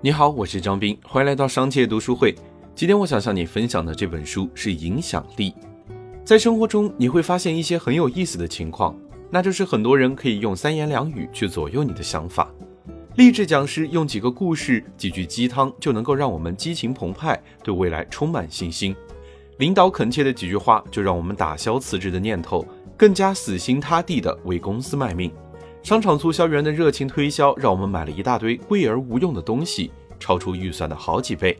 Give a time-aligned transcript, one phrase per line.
[0.00, 2.32] 你好，我是张斌，欢迎来到商界读书会。
[2.72, 5.50] 今天我想向你分享的这本书是《影响力》。
[6.24, 8.96] 在生活中，你会发现一些很有意思的情况，
[9.28, 12.48] 那就是很多人可以用三言两语去左右你的想法。
[13.16, 18.94] 励志讲师用几个故事、几句鸡汤，就能够让我们激情澎湃，对未来充满信心。
[19.56, 22.64] 领导恳切的几句话，就让我们打消辞职的念头，
[22.96, 25.28] 更加死心塌地的为公司卖命。
[25.82, 31.56] 商场促销员的热情推销，让我们买了一大堆贵而无用的东西，超出预算的好几倍。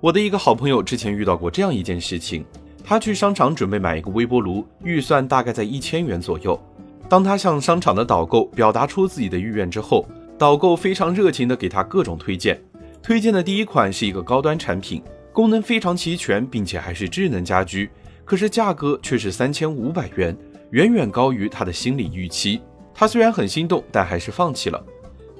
[0.00, 2.44] 我的一个好朋友之前遇到过这样一件事情，
[2.84, 6.60] 他去商场准备买一个微波炉，预算大概在一千元左右。
[7.08, 10.06] 当他向商场的导购表达出自己的意愿之后，
[10.38, 12.60] 导购非常热情地给他各种推荐。
[13.02, 15.02] 推荐的第一款是一个高端产品，
[15.32, 17.90] 功能非常齐全，并且还是智能家居，
[18.24, 20.36] 可是价格却是三千五百元，
[20.70, 22.60] 远远高于他的心理预期。
[23.02, 24.80] 他虽然很心动，但还是放弃了。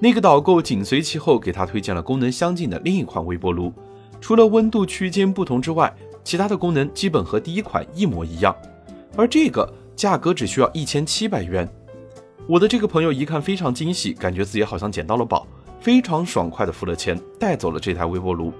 [0.00, 3.72] 那个导购紧随其后，给他推荐了功能相近的另一款微波炉，
[4.20, 8.52] 除了温度区间不同之外，其他的功能基本和第一款一模一样。
[9.16, 11.72] 而这个价格只需要一千七百元。
[12.48, 15.46] 我的这个朋友一看非常惊喜，感觉自己好像捡到了宝，
[15.78, 18.52] 非常爽快的付了钱，带走了这台微波炉。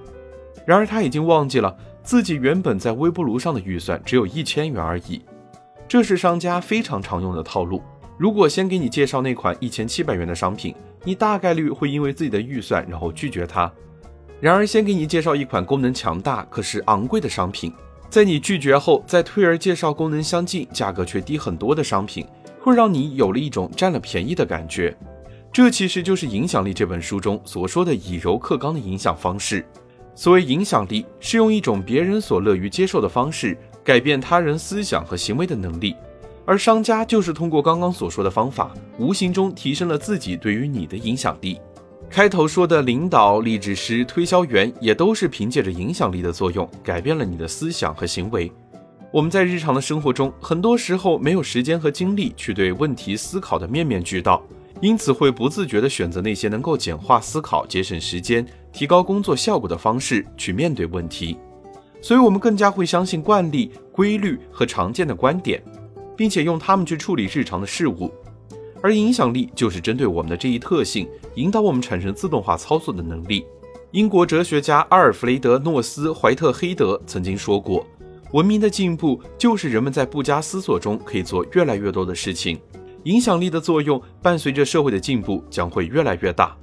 [0.65, 5.21] 然而他已经忘记了自己原本在微波炉上的预算只有一千元而已。
[5.89, 7.81] 这是商家非常常用的套路。
[8.17, 13.71] 如果先给你介绍那款一千七百元的商品，你大概率会因为自己的预算然后拒绝它。
[14.39, 17.73] 然而，先给你介绍一款功能强大可是昂贵的商品，
[18.09, 22.25] 在你拒绝后再退而介绍功能相近、价格却低很多的商品，
[22.59, 24.95] 会让你有了一种占了便宜的感觉。
[25.51, 29.65] 这其实就是《影响力》这本书中所说的以柔克刚的影响方式。
[30.15, 35.95] 所谓影响力，是用一种别人所乐于接受的方式改变他人思想和行为的能力。
[36.45, 41.59] 而商家就是通过刚刚所说的方法，无形中提升了自己对于你的影响力。
[42.09, 48.51] 开头说的领导、励志师、推销员，也都是凭借着影响力的作用，改变了你的思想和行为。
[49.11, 54.43] 我们在日常的生活中，很多时候没有时间和精力去对问题思考的面面俱到，
[54.81, 61.37] 因此会不自觉地选择那些能够简化思考、节省时间、提高工作效果的方式去面对问题。
[62.01, 65.63] 所以，我们更加会相信惯例、规律和常见的观点。
[66.15, 68.11] 并且用它们去处理日常的事物，
[68.81, 73.45] 而影响力就是针对我们的这一特性，引导我们产生自动化操作的能力。
[73.91, 77.85] 英国哲学家阿尔弗雷德·诺斯·怀特黑德曾经说过
[78.33, 82.59] ：“文明的进步就是人们在不加思索中可以做越来越多的事情。
[83.03, 86.55] 影响力的作用伴随着社会的进步将会越来越大。”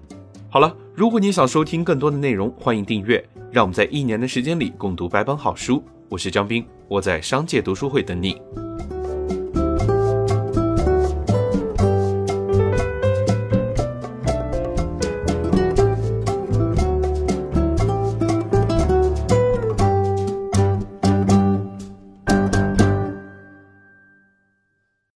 [0.51, 3.25] 好了，如果你想收听更多的内容，欢迎订阅。
[3.53, 5.83] 让我们在一年的时间里共读百本好书。
[6.09, 8.41] 我是张斌，我在商界读书会等你。